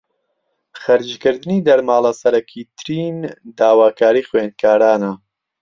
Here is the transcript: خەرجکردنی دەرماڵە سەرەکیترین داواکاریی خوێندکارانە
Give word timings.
خەرجکردنی 0.81 1.63
دەرماڵە 1.67 2.11
سەرەکیترین 2.21 3.17
داواکاریی 3.59 4.27
خوێندکارانە 4.29 5.11